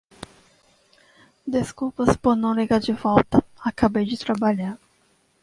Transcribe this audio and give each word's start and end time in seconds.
Desculpas 1.45 2.15
por 2.17 2.35
não 2.35 2.55
ligar 2.55 2.79
de 2.79 2.91
volta. 2.91 3.45
Acabei 3.63 4.03
de 4.03 4.17
trabalhar. 4.17 4.79